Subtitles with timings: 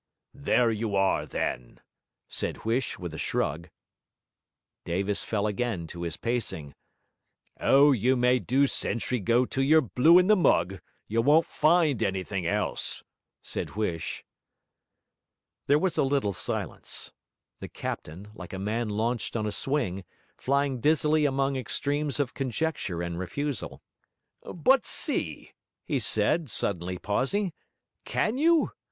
[0.33, 1.79] 'There you are then!'
[2.27, 3.69] said Huish with a shrug.
[4.83, 6.73] Davis fell again to his pacing.
[7.59, 12.01] 'Oh, you may do sentry go till you're blue in the mug, you won't find
[12.01, 13.03] anythink else,'
[13.43, 14.23] said Huish.
[15.67, 17.11] There was a little silence;
[17.59, 20.03] the captain, like a man launched on a swing,
[20.35, 23.83] flying dizzily among extremes of conjecture and refusal.
[24.41, 25.51] 'But see,'
[25.85, 27.53] he said, suddenly pausing.
[28.03, 28.71] 'Can you?